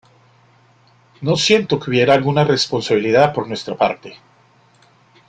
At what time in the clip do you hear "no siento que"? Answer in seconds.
1.21-1.91